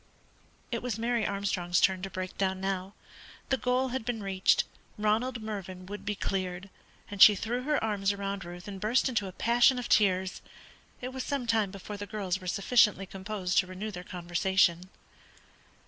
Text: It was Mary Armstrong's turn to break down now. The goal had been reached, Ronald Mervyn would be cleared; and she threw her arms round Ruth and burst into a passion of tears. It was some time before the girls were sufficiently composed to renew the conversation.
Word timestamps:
It 0.71 0.81
was 0.81 0.97
Mary 0.97 1.27
Armstrong's 1.27 1.79
turn 1.79 2.01
to 2.01 2.09
break 2.09 2.35
down 2.35 2.59
now. 2.59 2.95
The 3.49 3.57
goal 3.57 3.89
had 3.89 4.03
been 4.03 4.23
reached, 4.23 4.63
Ronald 4.97 5.43
Mervyn 5.43 5.85
would 5.85 6.05
be 6.05 6.15
cleared; 6.15 6.71
and 7.11 7.21
she 7.21 7.35
threw 7.35 7.61
her 7.65 7.77
arms 7.83 8.11
round 8.15 8.43
Ruth 8.43 8.67
and 8.67 8.81
burst 8.81 9.07
into 9.09 9.27
a 9.27 9.31
passion 9.31 9.77
of 9.77 9.87
tears. 9.87 10.41
It 11.01 11.09
was 11.13 11.23
some 11.23 11.45
time 11.45 11.69
before 11.69 11.97
the 11.97 12.07
girls 12.07 12.41
were 12.41 12.47
sufficiently 12.47 13.05
composed 13.05 13.59
to 13.59 13.67
renew 13.67 13.91
the 13.91 14.03
conversation. 14.03 14.89